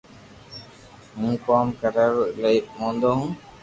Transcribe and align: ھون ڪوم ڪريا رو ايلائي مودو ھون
ھون 1.15 1.31
ڪوم 1.45 1.67
ڪريا 1.79 2.05
رو 2.13 2.21
ايلائي 2.29 2.57
مودو 2.77 3.11
ھون 3.17 3.29